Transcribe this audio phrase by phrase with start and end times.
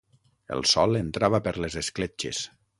[0.55, 2.45] El sol entrava per les escletxes.